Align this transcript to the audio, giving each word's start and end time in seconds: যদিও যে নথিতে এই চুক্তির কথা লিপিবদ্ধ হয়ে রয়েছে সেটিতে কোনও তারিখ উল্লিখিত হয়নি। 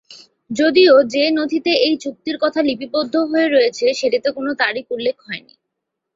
যদিও 0.49 0.93
যে 1.13 1.23
নথিতে 1.31 1.71
এই 1.85 1.95
চুক্তির 2.03 2.37
কথা 2.41 2.59
লিপিবদ্ধ 2.61 3.13
হয়ে 3.29 3.47
রয়েছে 3.47 3.85
সেটিতে 3.93 4.29
কোনও 4.31 4.51
তারিখ 4.63 4.85
উল্লিখিত 4.91 5.19
হয়নি। 5.25 5.53